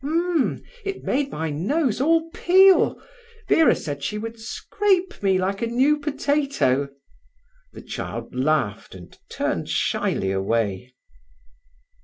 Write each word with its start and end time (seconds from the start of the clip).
"Mm! 0.03 0.63
It 0.83 1.03
made 1.03 1.29
my 1.31 1.51
nose 1.51 2.01
all 2.01 2.31
peel. 2.31 2.99
Vera 3.47 3.75
said 3.75 4.01
she 4.03 4.17
would 4.17 4.39
scrape 4.39 5.21
me 5.21 5.37
like 5.37 5.61
a 5.61 5.67
new 5.67 5.99
potato." 5.99 6.89
The 7.73 7.83
child 7.83 8.33
laughed 8.33 8.95
and 8.95 9.15
turned 9.29 9.69
shyly 9.69 10.31
away. 10.31 10.95